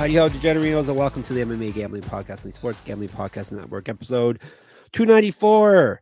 [0.00, 3.52] Howdy ho, degenerinos, and welcome to the MMA Gambling Podcast and the Sports Gambling Podcast
[3.52, 4.40] Network, episode
[4.94, 6.00] 294.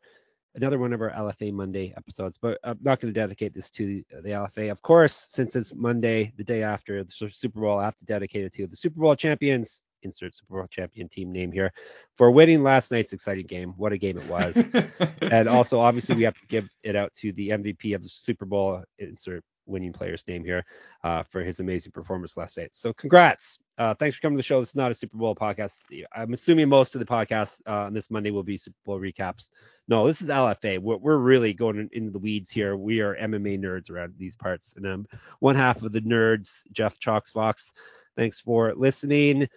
[0.55, 4.05] Another one of our LFA Monday episodes, but I'm not going to dedicate this to
[4.23, 4.71] the LFA.
[4.71, 8.45] Of course, since it's Monday, the day after the Super Bowl, I have to dedicate
[8.45, 11.73] it to the Super Bowl champions, insert Super Bowl champion team name here,
[12.17, 13.75] for winning last night's exciting game.
[13.77, 14.65] What a game it was.
[15.23, 18.45] and also, obviously, we have to give it out to the MVP of the Super
[18.45, 20.65] Bowl, insert winning player's name here
[21.05, 22.75] uh, for his amazing performance last night.
[22.75, 23.59] So congrats.
[23.77, 24.59] Uh, thanks for coming to the show.
[24.61, 25.85] This is not a Super Bowl podcast.
[26.15, 29.51] I'm assuming most of the podcasts uh, on this Monday will be Super Bowl recaps.
[29.87, 30.79] No, this is LFA.
[30.79, 32.77] We're, we're really going into the weeds here.
[32.77, 34.75] We are MMA nerds around these parts.
[34.77, 35.07] And um,
[35.39, 37.73] one half of the nerds, Jeff Chalks Fox.
[38.17, 39.49] Thanks for listening,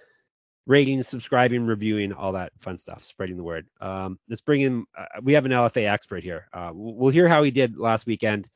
[0.67, 3.65] rating, subscribing, reviewing, all that fun stuff, spreading the word.
[3.81, 6.47] Um, let's bring in, uh, we have an LFA expert here.
[6.53, 8.47] Uh, we'll hear how he did last weekend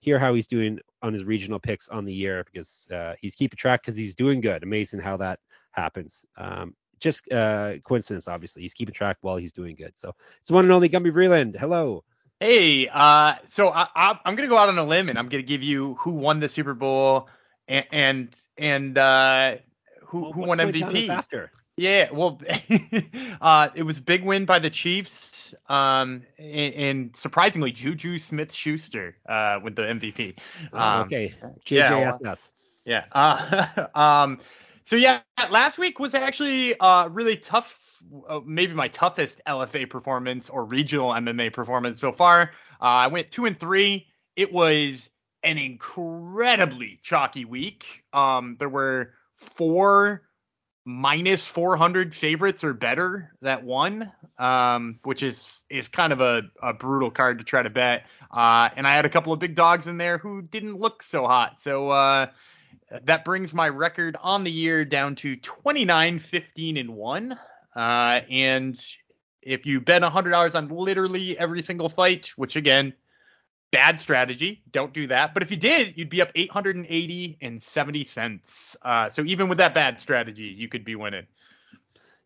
[0.00, 3.56] hear how he's doing on his regional picks on the year because uh, he's keeping
[3.56, 4.62] track because he's doing good.
[4.62, 5.38] Amazing how that
[5.72, 6.24] happens.
[6.36, 8.62] Um, just uh, coincidence, obviously.
[8.62, 9.96] He's keeping track while he's doing good.
[9.96, 11.56] So it's one and only Gumby Vreeland.
[11.58, 12.04] Hello.
[12.40, 13.86] Hey, uh, so I,
[14.24, 16.12] am going to go out on a limb and I'm going to give you who
[16.12, 17.28] won the Super Bowl
[17.68, 19.56] and and, and uh,
[20.04, 21.52] who well, who won MVP after.
[21.80, 22.38] Yeah, well,
[23.40, 29.16] uh, it was a big win by the Chiefs, um, and, and surprisingly, Juju Smith-Schuster
[29.26, 30.38] uh, with the MVP.
[30.74, 32.52] Oh, um, okay, JJSS.
[32.84, 33.04] Yeah.
[33.12, 34.40] Uh, um,
[34.84, 37.74] so yeah, last week was actually uh, really tough.
[38.28, 42.50] Uh, maybe my toughest LFA performance or regional MMA performance so far.
[42.82, 44.06] Uh, I went two and three.
[44.36, 45.08] It was
[45.42, 48.04] an incredibly chalky week.
[48.12, 50.24] Um, there were four
[50.84, 56.72] minus 400 favorites or better that won, um, which is is kind of a, a
[56.72, 58.06] brutal card to try to bet.
[58.30, 61.26] Uh, and I had a couple of big dogs in there who didn't look so
[61.26, 61.60] hot.
[61.60, 62.26] So uh,
[63.04, 67.38] that brings my record on the year down to 29, 15, and 1.
[67.76, 68.84] Uh, and
[69.42, 72.92] if you bet $100 on literally every single fight, which again,
[73.70, 74.62] bad strategy.
[74.70, 75.34] Don't do that.
[75.34, 78.76] But if you did, you'd be up 880 and 70 cents.
[78.82, 81.26] Uh, so even with that bad strategy, you could be winning.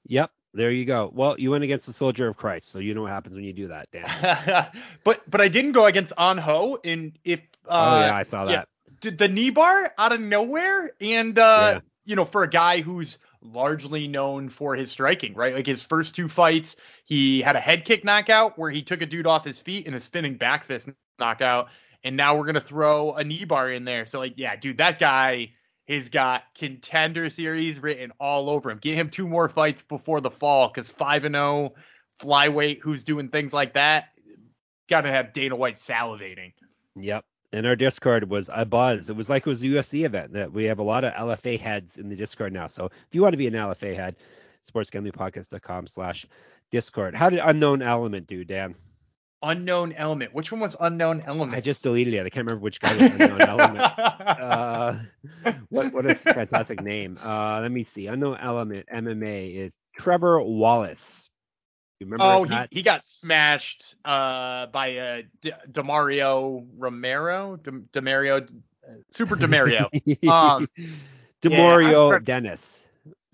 [0.06, 0.30] Yep.
[0.54, 1.10] There you go.
[1.12, 3.52] Well, you went against the soldier of Christ, so you know what happens when you
[3.52, 4.68] do that, Dan.
[5.04, 8.44] but but I didn't go against On Ho, and if uh, oh yeah, I saw
[8.44, 8.68] that.
[9.02, 11.80] Yeah, the knee bar out of nowhere, and uh, yeah.
[12.04, 15.54] you know, for a guy who's largely known for his striking, right?
[15.54, 19.06] Like his first two fights, he had a head kick knockout where he took a
[19.06, 20.88] dude off his feet in a spinning back fist
[21.18, 21.68] knockout.
[22.02, 24.06] And now we're gonna throw a knee bar in there.
[24.06, 25.52] So like, yeah, dude, that guy
[25.88, 28.78] has got contender series written all over him.
[28.78, 31.74] Get him two more fights before the fall, because five and zero oh
[32.20, 34.08] flyweight who's doing things like that,
[34.88, 36.52] gotta have Dana White salivating.
[36.96, 37.24] Yep.
[37.52, 39.10] And our Discord was a buzz.
[39.10, 40.32] It was like it was a UFC event.
[40.32, 42.66] That we have a lot of LFA heads in the Discord now.
[42.66, 44.16] So if you want to be an LFA head,
[44.70, 46.26] sportsgamblingpodcast.com slash
[46.70, 47.14] Discord.
[47.14, 48.74] How did unknown element do, Dan?
[49.44, 50.34] Unknown element.
[50.34, 51.54] Which one was unknown element?
[51.54, 52.20] I just deleted it.
[52.20, 53.84] I can't remember which guy was unknown element.
[53.98, 54.98] Uh,
[55.68, 57.18] what what a fantastic name?
[57.22, 58.06] Uh, let me see.
[58.06, 61.28] Unknown element MMA is Trevor Wallace.
[62.00, 62.24] You remember?
[62.24, 68.48] Oh, he, he got smashed uh, by uh, D- Demario Romero, D- Demario,
[69.10, 69.84] Super Demario.
[70.30, 70.68] um,
[71.42, 72.82] Demario yeah, Dennis.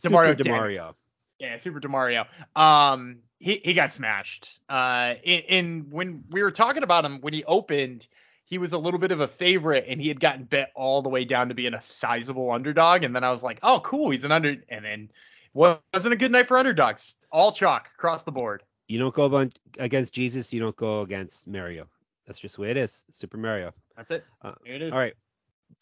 [0.03, 0.95] Demario Demario.
[1.39, 2.27] Yeah, Super Demario.
[2.55, 4.61] Um, he he got smashed.
[4.69, 8.07] Uh, in, in when we were talking about him when he opened,
[8.45, 11.09] he was a little bit of a favorite, and he had gotten bet all the
[11.09, 13.03] way down to being a sizable underdog.
[13.03, 14.57] And then I was like, oh, cool, he's an under.
[14.69, 15.11] And then
[15.55, 17.15] wasn't a good night for underdogs.
[17.33, 18.63] All chalk across the board.
[18.89, 19.49] You don't go
[19.79, 20.53] against Jesus.
[20.53, 21.87] You don't go against Mario.
[22.27, 23.05] That's just the way it is.
[23.13, 23.73] Super Mario.
[23.97, 24.25] That's it.
[24.43, 24.93] Uh, it is.
[24.93, 25.15] All right.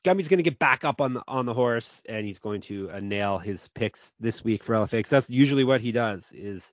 [0.04, 2.90] Gumby's going to get back up on the on the horse, and he's going to
[2.90, 5.08] uh, nail his picks this week for LFA.
[5.08, 6.30] That's usually what he does.
[6.32, 6.72] Is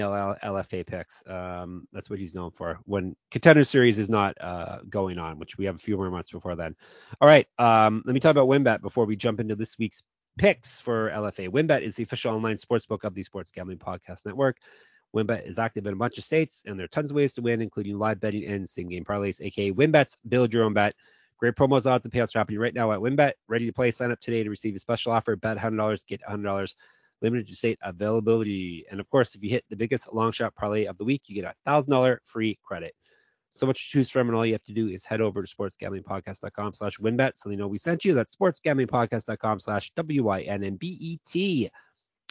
[0.00, 1.22] LFA picks.
[1.26, 5.58] Um, that's what he's known for when contender series is not uh, going on, which
[5.58, 6.74] we have a few more months before then.
[7.20, 10.02] All right, um, let me talk about WynnBET before we jump into this week's
[10.38, 11.48] picks for LFA.
[11.48, 14.58] WynnBET is the official online sports book of the Sports Gambling Podcast Network.
[15.14, 17.42] WynnBET is active in a bunch of states, and there are tons of ways to
[17.42, 20.18] win, including live betting and same game parlays, aka WinBets.
[20.28, 20.94] Build your own bet.
[21.38, 23.32] Great promos, odds, and payouts happening right now at WynnBET.
[23.48, 23.90] Ready to play?
[23.90, 25.36] Sign up today to receive a special offer.
[25.36, 26.74] Bet $100, get $100.
[27.24, 28.84] Limited to state availability.
[28.90, 31.34] And of course, if you hit the biggest long shot parlay of the week, you
[31.34, 32.94] get a $1,000 free credit.
[33.50, 35.56] So much to choose from, and all you have to do is head over to
[35.56, 38.12] sportsgamblingpodcast.com slash wynnbet so they know we sent you.
[38.12, 41.70] That's sportsgamblingpodcast.com slash W-I-N-N-B-E-T.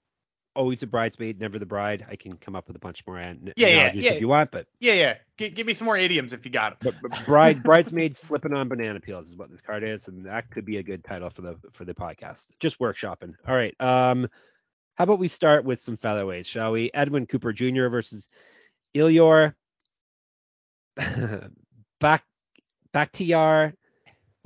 [0.56, 2.06] always a bridesmaid, never the bride.
[2.10, 4.12] I can come up with a bunch more an- yeah, yeah, yeah.
[4.12, 5.14] if you want, but yeah, yeah.
[5.38, 6.94] G- give me some more idioms if you got them.
[7.02, 10.50] But, but bride, bridesmaid slipping on banana peels is what this card is, and that
[10.50, 12.46] could be a good title for the for the podcast.
[12.58, 13.34] Just workshopping.
[13.46, 13.74] All right.
[13.80, 14.28] Um,
[14.96, 16.90] how about we start with some featherweights, shall we?
[16.94, 17.88] Edwin Cooper Jr.
[17.88, 18.28] versus
[18.94, 19.52] Ilir
[22.00, 22.24] Back
[22.94, 23.74] Bakhtiar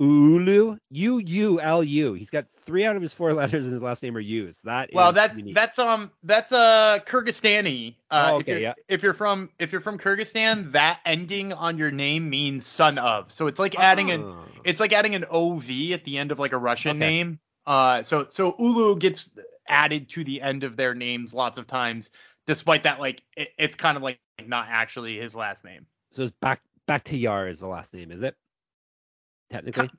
[0.01, 2.13] Ulu, U U L U.
[2.13, 4.59] He's got three out of his four letters in his last name are U's.
[4.61, 5.53] That well, that's unique.
[5.53, 7.95] that's um that's uh Kyrgyzstani.
[8.09, 8.73] Uh, oh, okay, if yeah.
[8.87, 13.31] If you're from if you're from Kyrgyzstan, that ending on your name means son of.
[13.31, 14.13] So it's like adding oh.
[14.13, 16.99] an it's like adding an ov at the end of like a Russian okay.
[16.99, 17.39] name.
[17.67, 19.29] Uh, so so Ulu gets
[19.67, 22.09] added to the end of their names lots of times,
[22.47, 25.85] despite that like it, it's kind of like not actually his last name.
[26.09, 28.35] So it's back back to Yar is the last name, is it?
[29.51, 29.89] Technically.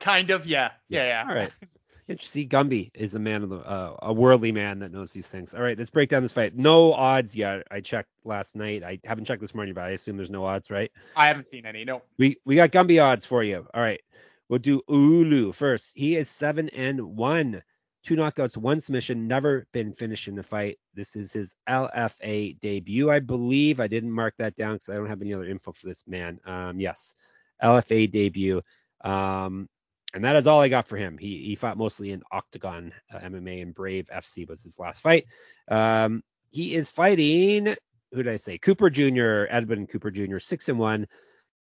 [0.00, 1.08] kind of, yeah, yes.
[1.08, 1.24] yeah, yeah.
[1.28, 1.52] All right.
[2.06, 2.48] Interesting.
[2.50, 5.54] Gumby is a man of the uh, a worldly man that knows these things.
[5.54, 6.54] All right, let's break down this fight.
[6.54, 7.66] No odds yet.
[7.70, 8.82] I checked last night.
[8.82, 10.90] I haven't checked this morning, but I assume there's no odds, right?
[11.16, 11.84] I haven't seen any.
[11.84, 12.02] No.
[12.18, 13.66] We we got Gumby odds for you.
[13.72, 14.02] All right.
[14.50, 15.92] We'll do Ulu first.
[15.94, 17.62] He is seven and one,
[18.04, 19.26] two knockouts, one submission.
[19.26, 20.78] Never been finished in the fight.
[20.92, 23.80] This is his LFA debut, I believe.
[23.80, 26.38] I didn't mark that down because I don't have any other info for this man.
[26.44, 27.16] Um, yes,
[27.62, 28.60] LFA debut.
[29.04, 29.68] Um,
[30.12, 31.18] and that is all I got for him.
[31.18, 35.26] He he fought mostly in Octagon uh, MMA and Brave FC was his last fight.
[35.68, 37.76] Um, he is fighting
[38.14, 38.58] who did I say?
[38.58, 39.44] Cooper Jr.
[39.50, 40.38] Edmund Cooper Jr.
[40.38, 41.06] Six and one,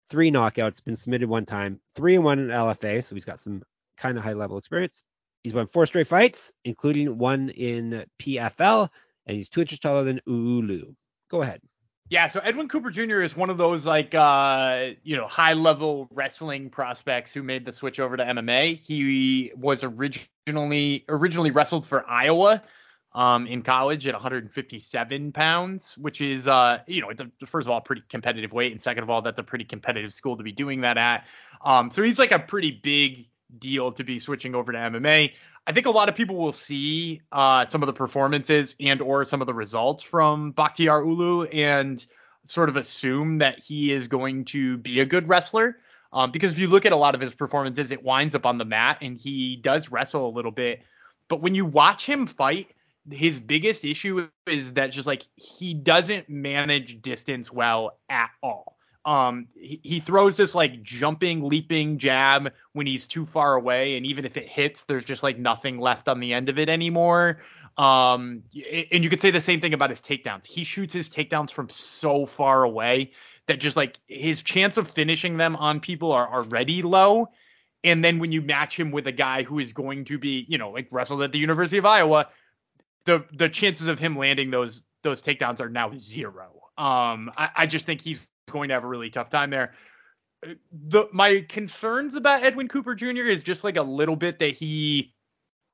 [0.09, 0.83] three knockouts.
[0.83, 3.03] Been submitted one time, three and one in LFA.
[3.05, 3.63] So he's got some
[3.97, 5.03] kind of high level experience.
[5.43, 8.89] He's won four straight fights, including one in PFL,
[9.27, 10.93] and he's two inches taller than Ulu.
[11.31, 11.61] Go ahead.
[12.11, 13.21] Yeah, so Edwin Cooper Jr.
[13.21, 17.73] is one of those like uh, you know high level wrestling prospects who made the
[17.73, 18.79] switch over to MMA.
[18.79, 22.63] He was originally originally wrestled for Iowa
[23.15, 27.71] um, in college at 157 pounds, which is uh, you know it's a, first of
[27.71, 30.53] all pretty competitive weight, and second of all that's a pretty competitive school to be
[30.53, 31.27] doing that at.
[31.63, 35.33] Um, so he's like a pretty big deal to be switching over to MMA.
[35.69, 39.27] I think a lot of people will see uh, some of the performances and or
[39.27, 42.05] some of the results from Bakhtiar Ulu and
[42.47, 45.77] sort of assume that he is going to be a good wrestler.
[46.11, 48.57] Um, because if you look at a lot of his performances, it winds up on
[48.57, 50.81] the mat and he does wrestle a little bit.
[51.29, 52.69] But when you watch him fight,
[53.11, 58.78] his biggest issue is that just like he doesn't manage distance well at all.
[59.09, 64.05] Um, he, he throws this like jumping, leaping jab when he's too far away, and
[64.05, 67.41] even if it hits, there's just like nothing left on the end of it anymore.
[67.79, 68.43] Um,
[68.93, 70.45] and you could say the same thing about his takedowns.
[70.45, 73.13] He shoots his takedowns from so far away
[73.47, 77.31] that just like his chance of finishing them on people are already low.
[77.83, 80.59] And then when you match him with a guy who is going to be, you
[80.59, 82.29] know, like wrestled at the University of Iowa,
[83.07, 86.51] the the chances of him landing those those takedowns are now zero.
[86.77, 89.73] Um, I, I just think he's going to have a really tough time there.
[90.73, 93.25] The my concerns about Edwin Cooper Jr.
[93.25, 95.13] is just like a little bit that he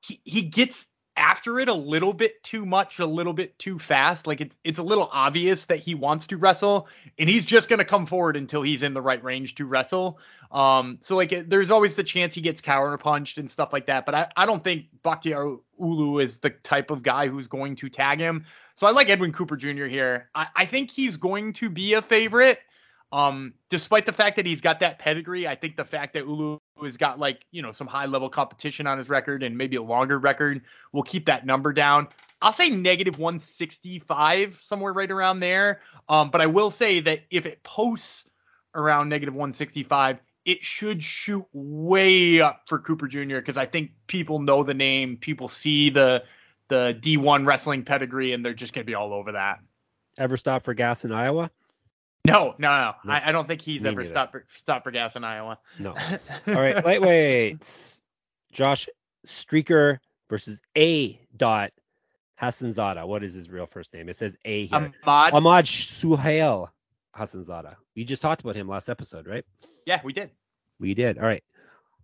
[0.01, 0.87] he he gets
[1.17, 4.27] after it a little bit too much, a little bit too fast.
[4.27, 7.85] Like it's it's a little obvious that he wants to wrestle, and he's just gonna
[7.85, 10.19] come forward until he's in the right range to wrestle.
[10.51, 14.05] Um, so like there's always the chance he gets counter punched and stuff like that.
[14.05, 17.89] But I, I don't think Bakhtiar Ulu is the type of guy who's going to
[17.89, 18.45] tag him.
[18.77, 19.85] So I like Edwin Cooper Jr.
[19.85, 20.29] here.
[20.35, 22.59] I, I think he's going to be a favorite.
[23.11, 26.59] Um, despite the fact that he's got that pedigree, I think the fact that Ulu
[26.83, 29.81] has got like, you know, some high level competition on his record and maybe a
[29.81, 32.07] longer record will keep that number down.
[32.41, 35.81] I'll say negative 165, somewhere right around there.
[36.09, 38.25] Um, but I will say that if it posts
[38.73, 43.37] around negative 165, it should shoot way up for Cooper Jr.
[43.37, 46.23] because I think people know the name, people see the
[46.67, 49.59] the D1 wrestling pedigree, and they're just gonna be all over that.
[50.17, 51.51] Ever stop for gas in Iowa?
[52.25, 52.93] No, no, no.
[53.05, 53.13] no.
[53.13, 54.09] I, I, don't think he's Me ever neither.
[54.09, 55.59] stopped for, stopped for gas in Iowa.
[55.79, 55.89] No.
[56.47, 57.99] All right, lightweights.
[58.51, 58.89] Josh
[59.25, 61.19] Streaker versus A.
[61.35, 61.71] Dot
[62.41, 63.07] Hassanzada.
[63.07, 64.09] What is his real first name?
[64.09, 64.93] It says A here.
[65.05, 65.33] Ahmad.
[65.33, 66.69] Ahmad Suhail
[67.15, 67.75] Hassanzada.
[67.95, 69.45] We just talked about him last episode, right?
[69.85, 70.31] Yeah, we did.
[70.79, 71.17] We did.
[71.17, 71.43] All right.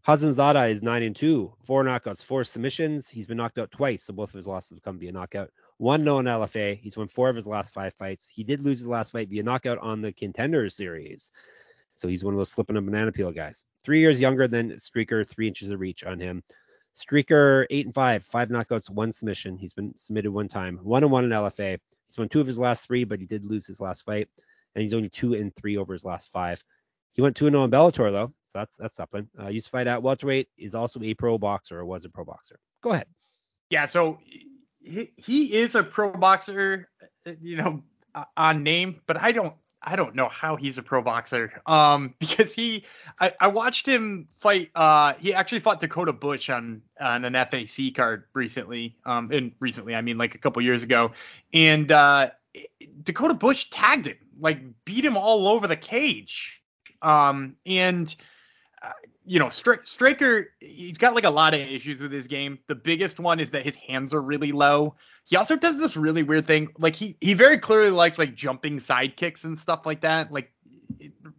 [0.08, 3.08] Hassanzada is nine and two, four knockouts, four submissions.
[3.08, 5.52] He's been knocked out twice, so both of his losses have come via knockout.
[5.82, 6.78] One no in LFA.
[6.78, 8.30] He's won four of his last five fights.
[8.32, 11.32] He did lose his last fight via knockout on the Contenders series.
[11.96, 13.64] So he's one of those slipping a banana peel guys.
[13.84, 16.44] Three years younger than Streaker, three inches of reach on him.
[16.96, 19.58] Streaker eight and five, five knockouts, one submission.
[19.58, 21.80] He's been submitted one time, one and one in LFA.
[22.06, 24.30] He's won two of his last three, but he did lose his last fight,
[24.76, 26.64] and he's only two and three over his last five.
[27.14, 29.28] He went 2 0 in Bellator, though, so that's that's something.
[29.38, 32.24] Uh, used to fight at welterweight, is also a pro boxer or was a pro
[32.24, 32.60] boxer.
[32.84, 33.08] Go ahead.
[33.72, 34.20] Yeah, so
[34.84, 36.90] he, is a pro boxer,
[37.42, 37.84] you know,
[38.36, 41.62] on name, but I don't I don't know how he's a pro boxer.
[41.66, 42.86] Um, because he,
[43.20, 44.70] I, I watched him fight.
[44.76, 48.96] Uh, he actually fought Dakota Bush on on an FAC card recently.
[49.06, 51.12] Um, and recently, I mean like a couple years ago,
[51.54, 52.30] and uh,
[53.04, 56.62] Dakota Bush tagged him, like beat him all over the cage.
[57.02, 58.14] Um, and
[58.82, 58.92] uh,
[59.32, 62.60] you know, Stri- Striker, he's got like a lot of issues with his game.
[62.68, 64.96] The biggest one is that his hands are really low.
[65.24, 66.68] He also does this really weird thing.
[66.78, 70.34] Like he he very clearly likes like jumping side kicks and stuff like that.
[70.34, 70.52] Like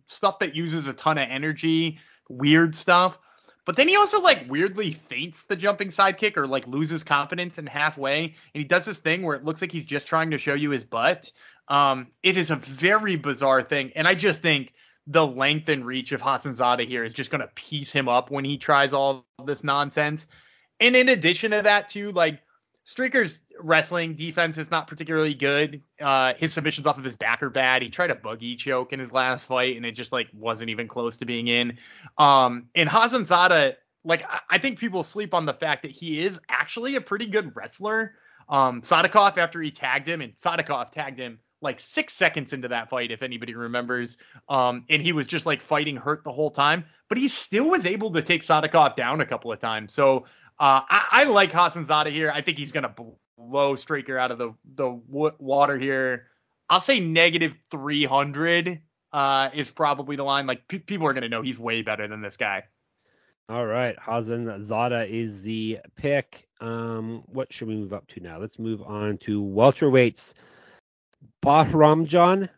[0.06, 1.98] stuff that uses a ton of energy,
[2.30, 3.18] weird stuff.
[3.66, 7.58] But then he also like weirdly faints the jumping side kick or like loses confidence
[7.58, 8.24] in halfway.
[8.24, 10.70] And he does this thing where it looks like he's just trying to show you
[10.70, 11.30] his butt.
[11.68, 13.92] Um, it is a very bizarre thing.
[13.94, 14.72] And I just think
[15.06, 18.44] the length and reach of Hassanzada here is just going to piece him up when
[18.44, 20.26] he tries all this nonsense.
[20.80, 22.40] And in addition to that, too, like
[22.86, 25.82] Streaker's wrestling defense is not particularly good.
[26.00, 27.82] Uh, his submissions off of his back are bad.
[27.82, 30.88] He tried a buggy choke in his last fight, and it just like wasn't even
[30.88, 31.78] close to being in.
[32.18, 36.96] Um, and Hassanzada, like I think people sleep on the fact that he is actually
[36.96, 38.14] a pretty good wrestler.
[38.48, 42.90] Um, Sadikov, after he tagged him, and Sadikov tagged him like six seconds into that
[42.90, 44.16] fight, if anybody remembers.
[44.48, 47.86] Um, and he was just like fighting hurt the whole time, but he still was
[47.86, 49.94] able to take Sadikov down a couple of times.
[49.94, 50.26] So
[50.58, 52.30] uh, I, I like Hassanzada here.
[52.34, 52.94] I think he's gonna
[53.38, 56.26] blow Straker out of the the water here.
[56.68, 58.80] I'll say negative 300
[59.12, 60.46] uh, is probably the line.
[60.46, 62.64] Like people are gonna know he's way better than this guy.
[63.48, 66.48] All right, Hassanzada is the pick.
[66.60, 68.38] Um, what should we move up to now?
[68.38, 70.34] Let's move on to welterweights.
[71.44, 72.48] Bahramjan.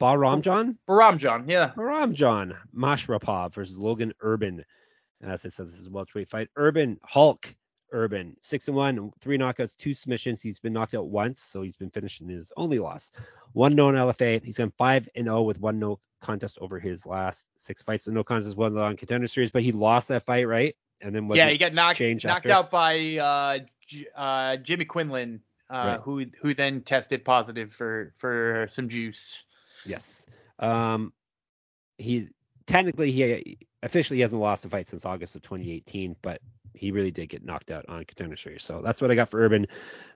[0.00, 0.76] Bahramjan?
[0.88, 1.72] Bahramjan, yeah.
[1.76, 2.56] Bahramjan.
[2.76, 4.64] Mashrapov versus Logan Urban.
[5.22, 6.48] As I said, this is a welterweight fight.
[6.56, 7.54] Urban, Hulk
[7.92, 10.42] Urban, six and one, three knockouts, two submissions.
[10.42, 13.12] He's been knocked out once, so he's been finished in his only loss.
[13.52, 14.44] One no in LFA.
[14.44, 18.04] He's gone five and zero oh with one no contest over his last six fights.
[18.04, 20.74] So no contest was on contender series, but he lost that fight, right?
[21.00, 22.52] And then yeah, he got knocked knocked after?
[22.52, 25.40] out by uh, J- uh, Jimmy Quinlan
[25.74, 26.00] uh, right.
[26.02, 29.42] who who then tested positive for for some juice.
[29.84, 30.24] Yes.
[30.60, 31.12] Um,
[31.98, 32.28] he
[32.66, 36.40] technically he officially hasn't lost a fight since August of 2018, but
[36.74, 38.62] he really did get knocked out on contender series.
[38.62, 39.66] So that's what I got for Urban.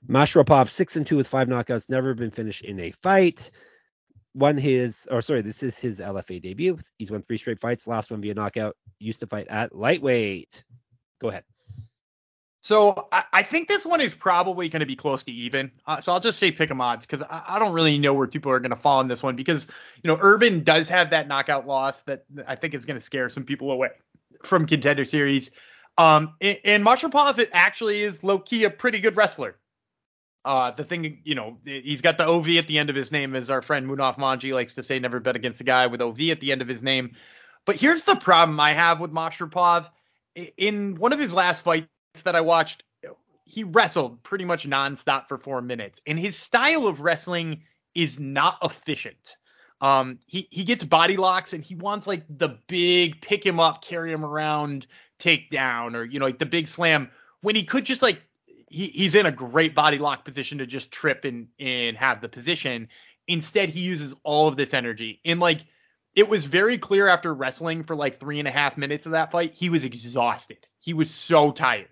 [0.08, 3.50] Mashrapov six and two with five knockouts, never been finished in a fight.
[4.34, 6.78] Won his, or sorry, this is his LFA debut.
[6.98, 7.88] He's won three straight fights.
[7.88, 8.76] Last one via knockout.
[9.00, 10.62] Used to fight at lightweight.
[11.20, 11.42] Go ahead.
[12.68, 15.72] So I, I, think this one is probably going to be close to even.
[15.87, 18.26] Uh, so I'll just say pick 'em odds because I, I, don't really know where
[18.26, 19.66] people are going to fall in this one because
[20.02, 23.30] you know Urban does have that knockout loss that I think is going to scare
[23.30, 23.88] some people away.
[24.44, 25.50] from Contender Series.
[25.96, 29.56] Um, and, and Masharapov actually is low key a pretty good wrestler.
[30.44, 33.34] Uh, the thing, you know, he's got the OV at the end of his name,
[33.34, 36.20] as our friend Munaf Manji likes to say, never bet against a guy with OV
[36.32, 37.16] at the end of his name.
[37.64, 39.88] But here's the problem I have with Masharapov.
[40.58, 41.88] In one of his last fights
[42.22, 42.82] that I watched,
[43.44, 47.62] he wrestled pretty much nonstop for four minutes, and his style of wrestling
[47.94, 49.37] is not efficient.
[49.80, 53.82] Um, he he gets body locks and he wants like the big pick him up,
[53.82, 54.87] carry him around,
[55.18, 57.10] takedown, or you know like the big slam
[57.40, 58.20] when he could just like
[58.68, 62.28] he, he's in a great body lock position to just trip and and have the
[62.28, 62.88] position.
[63.28, 65.60] Instead, he uses all of this energy and like
[66.14, 69.30] it was very clear after wrestling for like three and a half minutes of that
[69.30, 70.66] fight, he was exhausted.
[70.80, 71.88] He was so tired.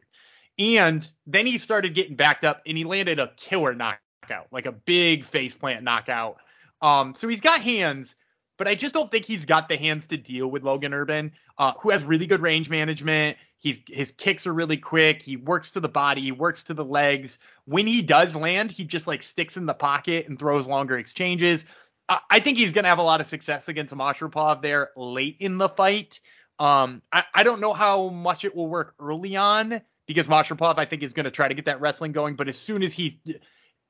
[0.58, 4.72] And then he started getting backed up and he landed a killer knockout, like a
[4.72, 6.38] big face plant knockout.
[6.80, 8.14] Um, so he's got hands,
[8.56, 11.72] but I just don't think he's got the hands to deal with Logan Urban, uh,
[11.80, 13.36] who has really good range management.
[13.58, 15.22] He's his kicks are really quick.
[15.22, 17.38] He works to the body, he works to the legs.
[17.64, 21.64] When he does land, he just like sticks in the pocket and throws longer exchanges.
[22.08, 25.58] I, I think he's gonna have a lot of success against Masharapov there late in
[25.58, 26.20] the fight.
[26.58, 30.84] Um, I, I don't know how much it will work early on because Masharapov, I
[30.84, 32.36] think, is going to try to get that wrestling going.
[32.36, 33.20] But as soon as he,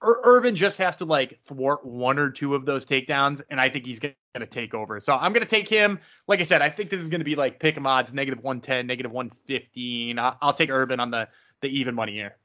[0.03, 3.87] Urban just has to like thwart one or two of those takedowns, and I think
[3.87, 5.01] he's going to take over.
[5.01, 6.01] So I'm going to take him.
[6.27, 8.43] Like I said, I think this is going to be like pick 'em odds, negative
[8.43, 10.19] 110, negative 115.
[10.19, 11.29] I'll, I'll take Urban on the
[11.61, 12.37] the even money here.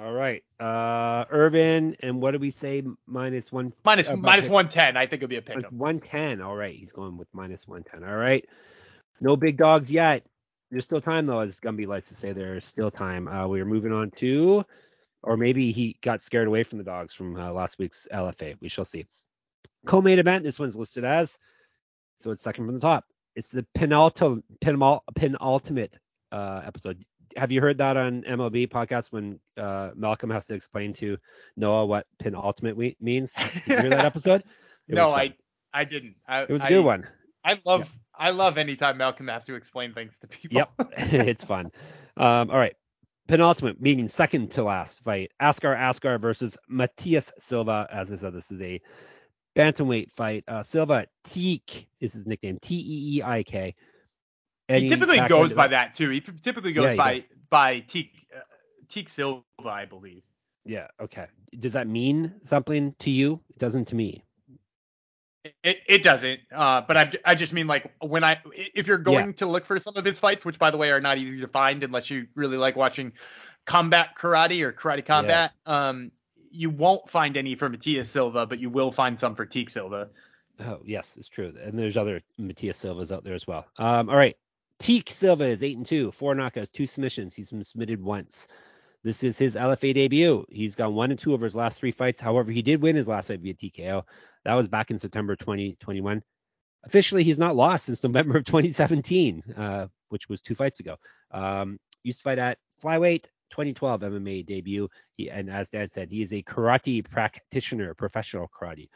[0.00, 0.44] All right.
[0.60, 2.84] Uh, Urban, and what do we say?
[3.06, 3.72] Minus one.
[3.84, 4.96] Minus, uh, 110.
[4.96, 5.76] I think it'll be a pick 'em.
[5.76, 6.40] 110.
[6.40, 6.74] All right.
[6.76, 8.08] He's going with minus 110.
[8.08, 8.48] All right.
[9.20, 10.24] No big dogs yet.
[10.70, 12.32] There's still time, though, as Gumby likes to say.
[12.32, 13.26] There's still time.
[13.28, 14.64] Uh, we are moving on to,
[15.22, 18.56] or maybe he got scared away from the dogs from uh, last week's LFA.
[18.60, 19.06] We shall see.
[19.86, 20.44] Co-main event.
[20.44, 21.38] This one's listed as,
[22.18, 23.04] so it's second from the top.
[23.34, 25.98] It's the penultimate, penul- penultimate
[26.32, 27.02] uh, episode.
[27.36, 31.16] Have you heard that on MLB podcast when uh, Malcolm has to explain to
[31.56, 33.32] Noah what penultimate we- means?
[33.32, 34.44] Did you hear that episode?
[34.88, 35.10] No.
[35.14, 35.34] I
[35.72, 36.16] I didn't.
[36.26, 37.06] I, It was a I, good one.
[37.44, 40.58] I love I love anytime Malcolm has to explain things to people.
[40.58, 41.70] Yep, it's fun.
[42.16, 42.74] Um, all right,
[43.28, 47.86] penultimate, meaning second to last fight: Askar Askar versus Matias Silva.
[47.92, 48.80] As I said, this is a
[49.56, 50.44] bantamweight fight.
[50.48, 53.74] Uh, Silva Teek is his nickname, T E E I K.
[54.68, 55.94] he typically goes by that.
[55.94, 56.10] too.
[56.10, 57.26] He typically goes Yeah, he by does.
[57.50, 58.40] by Teak uh,
[58.88, 60.22] Teak Silva, I believe.
[60.64, 60.88] Yeah.
[61.00, 61.26] Okay.
[61.58, 63.40] Does that mean something to you?
[63.50, 64.24] It doesn't to me.
[65.62, 69.34] It, it doesn't, uh, but I, I just mean like when I if you're going
[69.34, 71.48] to look for some of his fights, which by the way are not easy to
[71.48, 73.12] find unless you really like watching
[73.64, 76.10] combat karate or karate combat, um,
[76.50, 80.08] you won't find any for Matias Silva, but you will find some for Teak Silva.
[80.60, 81.54] Oh, yes, it's true.
[81.62, 83.66] And there's other Matias Silvas out there as well.
[83.78, 84.36] Um, all right.
[84.80, 87.34] Teak Silva is eight and two, four knockouts, two submissions.
[87.34, 88.48] He's been submitted once.
[89.08, 90.44] This is his LFA debut.
[90.50, 92.20] He's gone one and two over his last three fights.
[92.20, 94.02] However, he did win his last fight via TKO.
[94.44, 96.22] That was back in September 2021.
[96.84, 100.96] Officially, he's not lost since November of 2017, uh, which was two fights ago.
[101.30, 104.90] Um, used to fight at flyweight, 2012 MMA debut.
[105.16, 108.90] He, and as Dad said, he is a karate practitioner, professional karate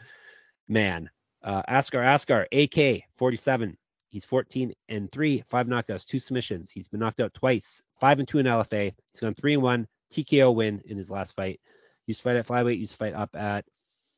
[0.69, 1.09] man.
[1.43, 3.79] Uh, Askar Askar, AK 47.
[4.11, 6.71] He's 14 and three, five knockouts, two submissions.
[6.71, 8.93] He's been knocked out twice, five and two in LFA.
[9.11, 11.61] He's gone three and one, TKO win in his last fight.
[12.07, 13.65] Used to fight at flyweight, used to fight up at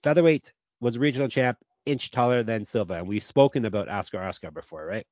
[0.03, 0.53] featherweight.
[0.81, 2.95] Was a regional champ, inch taller than Silva.
[2.95, 5.07] And we've spoken about Askar Askar before, right?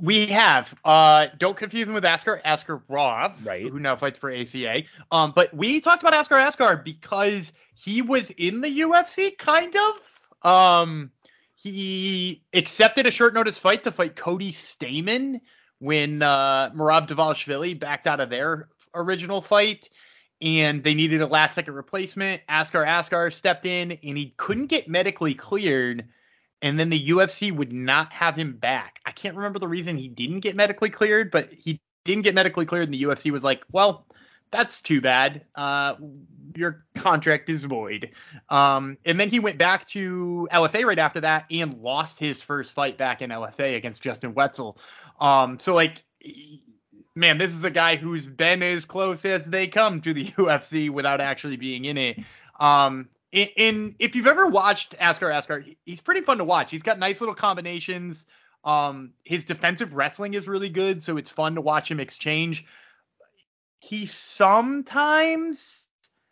[0.00, 0.74] We have.
[0.84, 3.62] Uh, don't confuse him with Askar Askarov, Right.
[3.62, 4.82] who now fights for ACA.
[5.12, 10.50] Um, but we talked about Askar Askar because he was in the UFC, kind of.
[10.50, 11.12] Um,
[11.54, 15.40] he accepted a short notice fight to fight Cody Stamen
[15.78, 19.88] when uh, Dvalishvili backed out of their original fight,
[20.40, 22.42] and they needed a last second replacement.
[22.48, 26.06] Askar Askar stepped in, and he couldn't get medically cleared
[26.62, 29.00] and then the UFC would not have him back.
[29.04, 32.66] I can't remember the reason he didn't get medically cleared, but he didn't get medically
[32.66, 34.06] cleared, and the UFC was like, "Well,
[34.50, 35.44] that's too bad.
[35.54, 35.96] Uh,
[36.56, 38.10] your contract is void."
[38.48, 42.72] Um, and then he went back to LFA right after that and lost his first
[42.72, 44.76] fight back in LFA against Justin Wetzel.
[45.20, 46.04] Um, so like.
[47.16, 50.90] Man, this is a guy who's been as close as they come to the UFC
[50.90, 52.18] without actually being in it.
[52.60, 56.70] Um, in, in if you've ever watched Askar Askar, he's pretty fun to watch.
[56.70, 58.26] He's got nice little combinations.
[58.64, 62.66] Um, his defensive wrestling is really good, so it's fun to watch him exchange.
[63.78, 65.86] He sometimes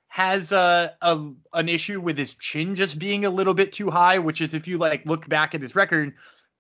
[0.09, 4.19] has a, a an issue with his chin just being a little bit too high,
[4.19, 6.15] which is if you like look back at his record,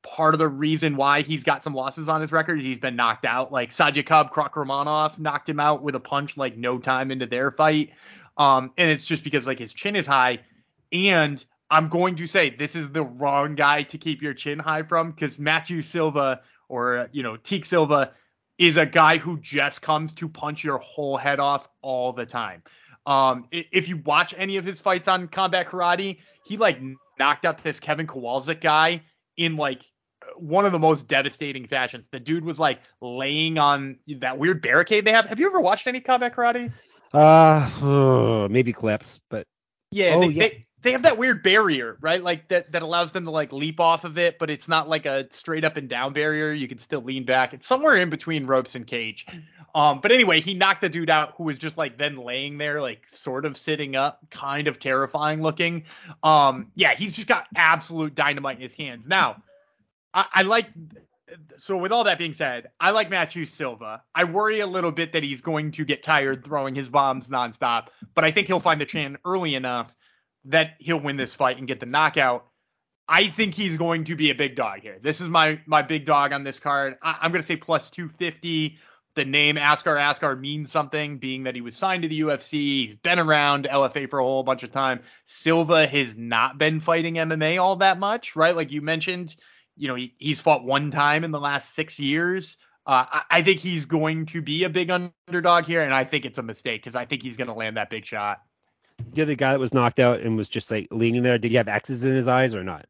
[0.04, 2.94] part of the reason why he's got some losses on his record is he's been
[2.94, 3.50] knocked out.
[3.50, 7.90] Like Saidyokub Kakhramonov knocked him out with a punch like no time into their fight.
[8.36, 10.40] Um, and it's just because like his chin is high.
[10.92, 14.82] And I'm going to say this is the wrong guy to keep your chin high
[14.82, 18.12] from because Matthew Silva or you know Teak Silva
[18.58, 22.62] is a guy who just comes to punch your whole head off all the time.
[23.06, 26.78] Um, if you watch any of his fights on Combat Karate, he like
[27.18, 29.02] knocked out this Kevin Kowalczyk guy
[29.36, 29.82] in like
[30.36, 32.06] one of the most devastating fashions.
[32.10, 35.26] The dude was like laying on that weird barricade they have.
[35.26, 36.72] Have you ever watched any Combat Karate?
[37.12, 39.46] Uh, oh, maybe clips, but
[39.90, 40.42] yeah, oh, they, yeah.
[40.48, 42.22] They, they have that weird barrier, right?
[42.22, 45.06] Like that that allows them to like leap off of it, but it's not like
[45.06, 46.52] a straight up and down barrier.
[46.52, 47.54] You can still lean back.
[47.54, 49.26] It's somewhere in between ropes and cage.
[49.74, 52.80] Um, but anyway, he knocked the dude out who was just like then laying there,
[52.80, 55.84] like sort of sitting up, kind of terrifying looking.
[56.22, 59.08] Um, yeah, he's just got absolute dynamite in his hands.
[59.08, 59.42] Now,
[60.14, 60.68] I, I like
[61.58, 64.02] so with all that being said, I like Matthew Silva.
[64.14, 67.88] I worry a little bit that he's going to get tired throwing his bombs nonstop,
[68.14, 69.94] but I think he'll find the chin early enough
[70.46, 72.46] that he'll win this fight and get the knockout.
[73.08, 74.98] I think he's going to be a big dog here.
[75.02, 76.96] This is my my big dog on this card.
[77.02, 78.78] I, am to say plus 250.
[79.16, 82.52] The name Askar Askar means something, being that he was signed to the UFC.
[82.52, 85.02] He's been around LFA for a whole bunch of time.
[85.24, 88.56] Silva has not been fighting MMA all that much, right?
[88.56, 89.36] Like you mentioned,
[89.76, 92.56] you know, he, he's fought one time in the last six years.
[92.86, 96.24] Uh, I, I think he's going to be a big underdog here, and I think
[96.24, 98.40] it's a mistake because I think he's going to land that big shot
[99.12, 101.56] the other guy that was knocked out and was just like leaning there, did he
[101.56, 102.86] have X's in his eyes or not?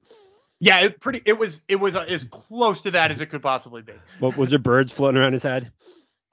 [0.60, 1.20] Yeah, it pretty.
[1.24, 3.92] It was it was uh, as close to that as it could possibly be.
[4.20, 5.70] What was there birds floating around his head?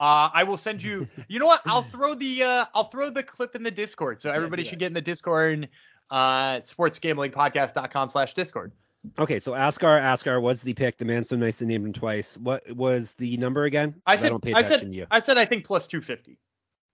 [0.00, 1.08] Uh, I will send you.
[1.28, 1.60] You know what?
[1.66, 4.78] I'll throw the uh, I'll throw the clip in the Discord, so everybody yeah, should
[4.78, 5.68] get in the Discord.
[6.10, 8.72] Uh, sportsgamblingpodcast.com slash Discord.
[9.18, 10.98] Okay, so Askar Askar was the pick.
[10.98, 12.36] The man so nice to name him twice.
[12.36, 14.00] What was the number again?
[14.06, 16.38] I said I, I said I said I think plus two fifty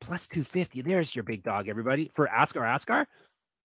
[0.00, 0.82] plus 250.
[0.82, 2.10] There's your big dog, everybody.
[2.14, 3.06] For Askar Askar?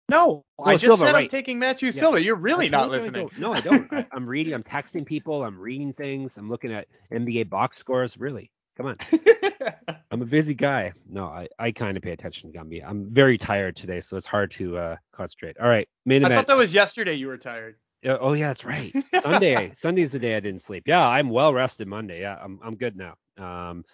[0.09, 1.23] No, oh, I just Silva, said right.
[1.23, 1.99] I'm taking Matthew yeah.
[1.99, 2.21] Silva.
[2.21, 3.29] You're really not listening.
[3.33, 3.93] I no, I don't.
[3.93, 4.53] I, am reading.
[4.53, 5.43] I'm texting people.
[5.43, 6.37] I'm reading things.
[6.37, 8.17] I'm looking at NBA box scores.
[8.17, 8.97] Really, come on.
[10.11, 10.91] I'm a busy guy.
[11.07, 12.83] No, I, I kind of pay attention to Gumby.
[12.85, 15.57] I'm very tired today, so it's hard to uh, concentrate.
[15.59, 16.33] All right, main event.
[16.33, 17.13] I thought that was yesterday.
[17.13, 17.77] You were tired.
[18.05, 18.95] Oh yeah, that's right.
[19.13, 19.71] Sunday.
[19.75, 20.83] Sunday's the day I didn't sleep.
[20.87, 22.21] Yeah, I'm well rested Monday.
[22.21, 23.15] Yeah, I'm I'm good now.
[23.37, 23.85] Um,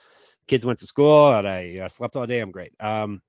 [0.47, 2.39] kids went to school and I uh, slept all day.
[2.39, 2.73] I'm great.
[2.79, 3.21] Um,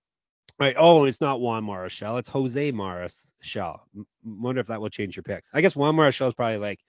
[0.59, 0.75] right.
[0.79, 2.19] Oh, it's not Juan Marichal.
[2.19, 3.81] It's Jose Marichal.
[3.97, 5.51] M- wonder if that will change your picks.
[5.53, 6.81] I guess Juan Marichal is probably like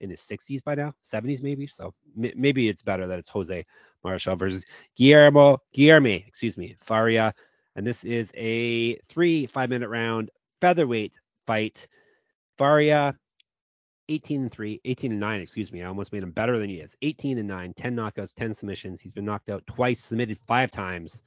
[0.00, 1.66] in his 60s by now, 70s maybe.
[1.66, 3.64] So m- maybe it's better that it's Jose
[4.04, 4.64] Marichal versus
[4.96, 7.34] Guillermo Guillermo, excuse me, Faria.
[7.76, 10.30] And this is a three five minute round
[10.60, 11.14] featherweight
[11.46, 11.88] fight.
[12.58, 13.16] Faria
[14.08, 15.82] 18 and 3, 18 and 9, excuse me.
[15.82, 16.96] I almost made him better than he is.
[17.02, 19.00] 18 and 9, 10 knockouts, 10 submissions.
[19.00, 21.22] He's been knocked out twice, submitted five times.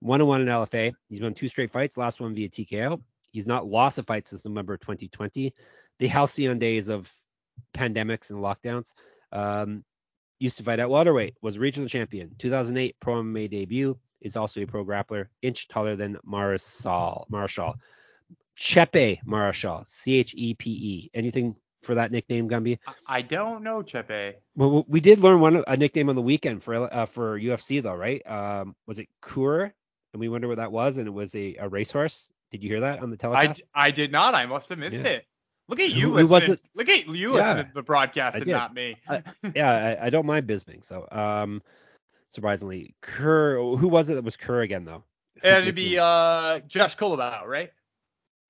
[0.00, 0.94] One and one in LFA.
[1.08, 3.00] He's won two straight fights, last one via TKO.
[3.30, 5.54] He's not lost a fight since November 2020.
[5.98, 7.12] The halcyon days of
[7.74, 8.94] pandemics and lockdowns.
[9.32, 9.84] Um,
[10.38, 12.34] used to fight at welterweight, was regional champion.
[12.38, 13.98] 2008 pro MMA debut.
[14.20, 17.28] Is also a pro grappler, inch taller than Marichal.
[17.30, 17.74] Marichal.
[18.58, 21.10] Chepe Marichal, C H E P E.
[21.14, 22.78] Anything for that nickname, Gumby?
[23.06, 24.34] I don't know, Chepe.
[24.56, 27.94] Well, we did learn one a nickname on the weekend for uh, for UFC though,
[27.94, 28.24] right?
[28.26, 29.72] Um, was it Kur?
[30.14, 32.28] And we wonder what that was, and it was a, a racehorse.
[32.50, 33.62] Did you hear that on the telecast?
[33.74, 34.34] I, I did not.
[34.34, 35.02] I must have missed yeah.
[35.02, 35.26] it.
[35.68, 36.56] Look at you who, listening.
[36.56, 38.96] Who Look at you yeah, listening to the broadcast and not me.
[39.06, 39.22] I,
[39.54, 40.82] yeah, I, I, don't mind Bisping.
[40.82, 41.62] So, um,
[42.30, 43.56] surprisingly, Kur.
[43.56, 45.04] Who was it that was Kur again though?
[45.42, 47.70] And It'd be uh Josh Culibao, right?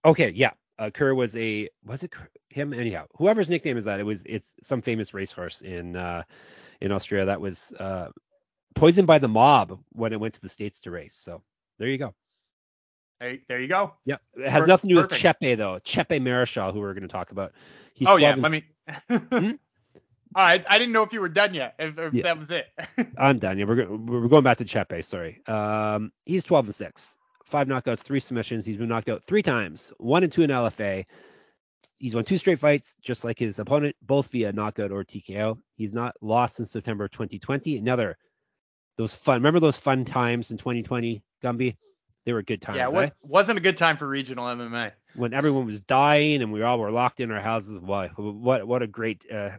[0.05, 2.13] Okay, yeah uh, Kerr was a was it
[2.49, 6.23] him anyhow whoever's nickname is that it was it's some famous racehorse in uh,
[6.81, 8.11] in Austria that was uh,
[8.75, 11.15] poisoned by the mob when it went to the states to race.
[11.15, 11.43] So
[11.79, 12.15] there you go.
[13.21, 13.95] Hey, there you go.
[14.05, 15.81] Yeah, it has nothing to do with Chepe though.
[15.85, 17.53] Chepe Marichal, who we're going to talk about.
[17.95, 18.65] He's oh yeah, let me.
[19.11, 19.51] hmm?
[20.35, 21.75] All right, I didn't know if you were done yet.
[21.79, 22.23] If, if yeah.
[22.25, 22.67] that was it.
[23.19, 23.59] I'm done.
[23.59, 25.05] Yeah, we're we're going back to Chepe.
[25.05, 25.41] Sorry.
[25.47, 27.17] Um, he's 12 and six
[27.49, 28.65] five knockouts, three submissions.
[28.65, 31.07] He's been knocked out three times, one and two in LFA.
[31.99, 35.59] He's won two straight fights, just like his opponent, both via knockout or TKO.
[35.77, 37.77] He's not lost since September 2020.
[37.77, 38.17] Another
[38.99, 39.37] those fun.
[39.37, 41.77] Remember those fun times in 2020, Gumby?
[42.25, 42.77] They were good times.
[42.77, 43.11] Yeah, what, eh?
[43.23, 44.93] wasn't a good time for regional MMA.
[45.15, 47.79] When everyone was dying and we all were locked in our houses.
[47.79, 49.25] What what what a great.
[49.33, 49.51] Uh,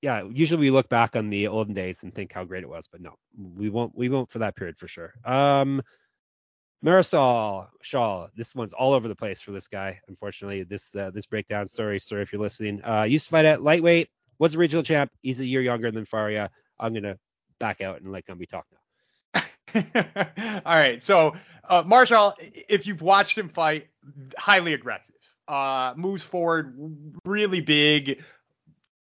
[0.00, 2.88] yeah, usually we look back on the olden days and think how great it was,
[2.90, 3.94] but no, we won't.
[3.94, 5.12] We won't for that period for sure.
[5.24, 5.82] Um,
[6.84, 8.28] Marisol Shaw.
[8.36, 10.00] This one's all over the place for this guy.
[10.08, 11.68] Unfortunately, this uh, this breakdown.
[11.68, 12.84] Sorry, sir, if you're listening.
[12.84, 14.08] Uh, used to fight at lightweight,
[14.38, 15.10] was a regional champ.
[15.22, 16.50] He's a year younger than Faria.
[16.78, 17.18] I'm gonna
[17.58, 19.42] back out and let Gumby talk now.
[20.66, 21.02] All right.
[21.02, 21.34] So
[21.68, 22.34] uh, Marshall,
[22.68, 23.88] if you've watched him fight,
[24.38, 25.14] highly aggressive.
[25.48, 26.76] Uh, moves forward
[27.24, 28.22] really big,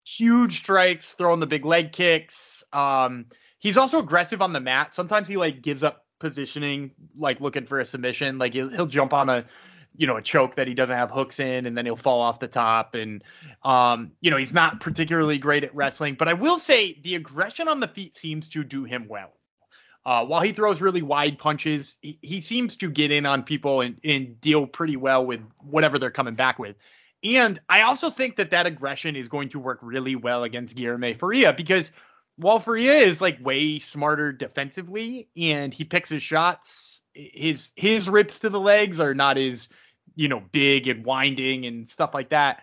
[0.05, 2.63] huge strikes, throwing the big leg kicks.
[2.71, 3.25] Um,
[3.59, 4.93] he's also aggressive on the mat.
[4.93, 8.37] Sometimes he like gives up positioning, like looking for a submission.
[8.37, 9.45] Like he'll, he'll jump on a
[9.97, 12.39] you know a choke that he doesn't have hooks in and then he'll fall off
[12.39, 13.23] the top and
[13.63, 17.67] um you know he's not particularly great at wrestling but i will say the aggression
[17.67, 19.31] on the feet seems to do him well
[20.05, 23.81] uh, while he throws really wide punches he, he seems to get in on people
[23.81, 26.75] and, and deal pretty well with whatever they're coming back with
[27.23, 31.17] and i also think that that aggression is going to work really well against Guilherme
[31.17, 31.91] Faria because
[32.39, 38.49] Faria is like way smarter defensively and he picks his shots his his rips to
[38.49, 39.69] the legs are not as
[40.15, 42.61] you know, big and winding and stuff like that.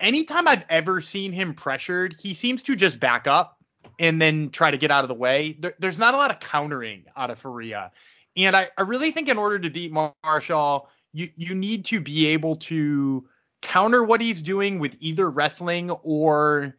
[0.00, 3.56] Anytime I've ever seen him pressured, he seems to just back up
[3.98, 5.56] and then try to get out of the way.
[5.58, 7.90] There, there's not a lot of countering out of Faria.
[8.36, 12.28] And I, I really think in order to beat Marshall, you, you need to be
[12.28, 13.26] able to
[13.60, 16.76] counter what he's doing with either wrestling or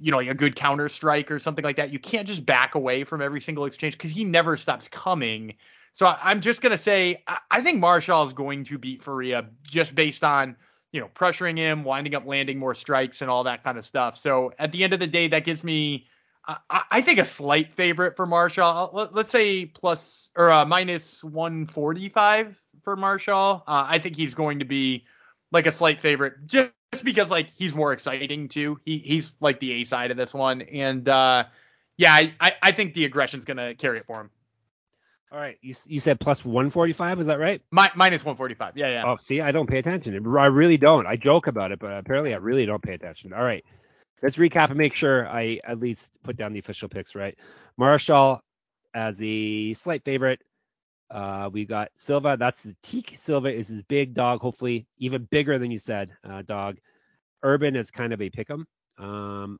[0.00, 1.92] you know like a good counter strike or something like that.
[1.92, 5.54] You can't just back away from every single exchange because he never stops coming.
[5.92, 10.24] So I'm just gonna say I think Marshall is going to beat Faria just based
[10.24, 10.56] on
[10.92, 14.18] you know pressuring him, winding up landing more strikes and all that kind of stuff.
[14.18, 16.06] So at the end of the day, that gives me
[16.46, 18.90] I, I think a slight favorite for Marshall.
[18.92, 23.62] Let, us say plus or uh, minus 145 for Marshall.
[23.66, 25.04] Uh, I think he's going to be
[25.52, 26.70] like a slight favorite just
[27.02, 28.78] because like he's more exciting too.
[28.84, 31.44] He he's like the A side of this one, and uh,
[31.96, 34.30] yeah, I, I think the aggression's gonna carry it for him.
[35.32, 37.62] All right, you, you said plus 145, is that right?
[37.70, 38.76] My, minus 145.
[38.76, 39.04] Yeah, yeah.
[39.06, 40.14] Oh, see, I don't pay attention.
[40.36, 41.06] I really don't.
[41.06, 43.32] I joke about it, but apparently I really don't pay attention.
[43.32, 43.64] All right,
[44.22, 47.38] let's recap and make sure I at least put down the official picks right.
[47.76, 48.42] Marshall
[48.92, 50.40] as a slight favorite.
[51.10, 52.36] Uh, we got Silva.
[52.38, 56.42] That's the Teak Silva is his big dog, hopefully even bigger than you said, uh,
[56.42, 56.78] dog.
[57.42, 58.64] Urban is kind of a pick'em.
[58.98, 59.58] Um,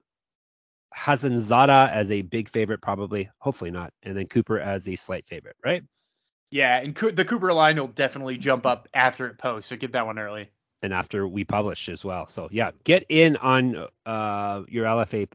[1.41, 3.31] Zada as a big favorite, probably.
[3.39, 3.93] Hopefully not.
[4.03, 5.83] And then Cooper as a slight favorite, right?
[6.51, 9.93] Yeah, and Co- the Cooper line will definitely jump up after it posts, so get
[9.93, 10.51] that one early.
[10.83, 12.27] And after we publish as well.
[12.27, 15.29] So yeah, get in on uh, your LFA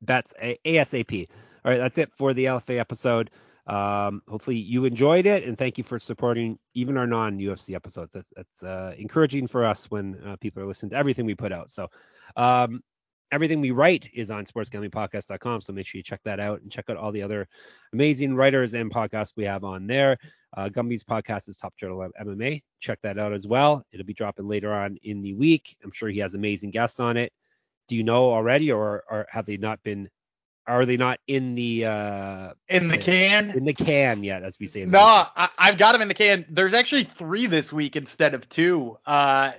[0.00, 1.28] bets ASAP.
[1.64, 3.30] All right, that's it for the LFA episode.
[3.66, 8.12] Um, hopefully you enjoyed it, and thank you for supporting even our non-UFC episodes.
[8.12, 11.52] That's, that's uh, encouraging for us when uh, people are listening to everything we put
[11.52, 11.70] out.
[11.70, 11.88] So
[12.36, 12.82] um,
[13.30, 15.60] everything we write is on sportsgamblingpodcast.com.
[15.60, 17.46] So make sure you check that out and check out all the other
[17.92, 20.18] amazing writers and podcasts we have on there.
[20.56, 22.62] Uh, Gumby's podcast is Top Turtle MMA.
[22.80, 23.84] Check that out as well.
[23.92, 25.76] It'll be dropping later on in the week.
[25.82, 27.32] I'm sure he has amazing guests on it.
[27.88, 30.08] Do you know already, or, or have they not been?
[30.66, 33.50] Are they not in the uh, in the can?
[33.50, 34.84] In the can yet, as we say.
[34.84, 36.44] No, I, have got them in the can.
[36.48, 38.96] There's actually three this week instead of two.
[39.04, 39.52] Uh,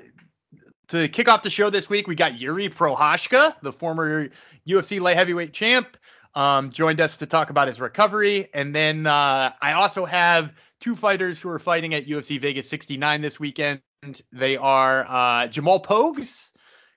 [0.89, 4.29] to kick off the show this week, we got Jiri Prochazka, the former
[4.67, 5.97] UFC light heavyweight champ,
[6.35, 8.49] um, joined us to talk about his recovery.
[8.53, 13.21] And then uh, I also have two fighters who are fighting at UFC Vegas 69
[13.21, 13.81] this weekend.
[14.31, 16.52] They are uh, Jamal Pogues,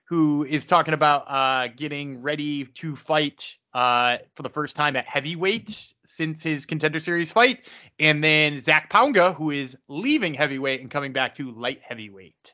[0.07, 5.05] who is talking about uh, getting ready to fight uh, for the first time at
[5.05, 7.65] heavyweight since his contender series fight,
[7.99, 12.53] and then Zach Pauga, who is leaving heavyweight and coming back to light heavyweight.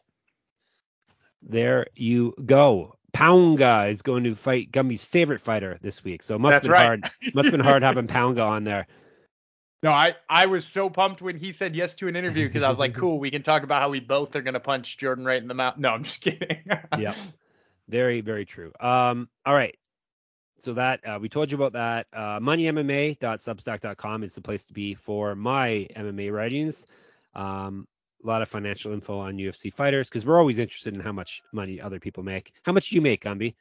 [1.44, 2.98] There you go.
[3.14, 6.24] Pauga is going to fight Gumby's favorite fighter this week.
[6.24, 6.84] So it must have been right.
[6.84, 7.10] hard.
[7.36, 8.88] must have been hard having Pauga on there.
[9.84, 12.70] No, I, I was so pumped when he said yes to an interview because I
[12.70, 15.26] was like, cool, we can talk about how we both are going to punch Jordan
[15.26, 15.78] right in the mouth.
[15.78, 16.66] No, I'm just kidding.
[16.98, 17.14] yeah.
[17.90, 18.72] Very, very true.
[18.80, 19.76] Um, all right.
[20.60, 22.08] So that uh, we told you about that.
[22.14, 26.86] Uh, moneymma.substack.com is the place to be for my MMA writings.
[27.36, 27.88] Um,
[28.24, 31.42] a lot of financial info on UFC fighters because we're always interested in how much
[31.52, 32.54] money other people make.
[32.64, 33.56] How much do you make, Gumby?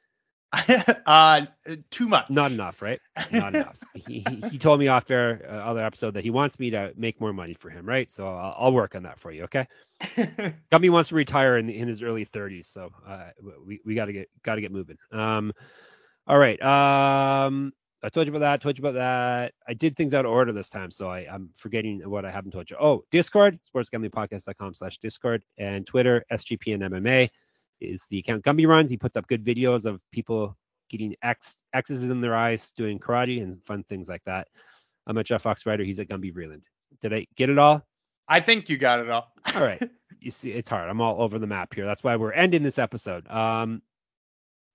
[1.07, 1.47] uh,
[1.91, 2.29] too much.
[2.29, 3.01] Not enough, right?
[3.31, 3.79] Not enough.
[3.95, 6.93] He, he, he, told me off air uh, other episode that he wants me to
[6.97, 8.11] make more money for him, right?
[8.11, 9.67] So I'll, I'll work on that for you, okay?
[10.71, 13.31] Gumby wants to retire in in his early 30s, so uh,
[13.65, 14.99] we we got to get got to get moving.
[15.11, 15.53] Um,
[16.27, 16.61] all right.
[16.63, 18.61] Um, I told you about that.
[18.61, 19.55] Told you about that.
[19.67, 22.51] I did things out of order this time, so I, I'm forgetting what I haven't
[22.51, 22.77] told you.
[22.81, 27.31] Oh, Discord, sportsgamblingpodcast.com slash Discord, and Twitter, SGPN MMA
[27.83, 28.91] is the account Gumby runs.
[28.91, 30.57] He puts up good videos of people
[30.89, 34.49] getting X X's in their eyes, doing karate and fun things like that.
[35.07, 35.85] I'm at Jeff Foxrider.
[35.85, 36.63] He's at Gumby Vreeland.
[37.01, 37.85] Did I get it all?
[38.29, 39.33] I think you got it all.
[39.55, 39.83] all right.
[40.21, 40.89] You see, it's hard.
[40.89, 41.85] I'm all over the map here.
[41.85, 43.29] That's why we're ending this episode.
[43.29, 43.83] Um,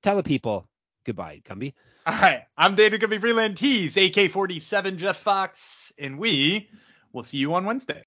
[0.03, 0.67] tell the people
[1.07, 1.73] Goodbye, Gumby.
[2.05, 2.41] All right.
[2.57, 3.57] I'm David Gumby Vreeland.
[3.57, 6.69] He's AK47 Jeff Fox, and we
[7.13, 8.03] will see you on Wednesday.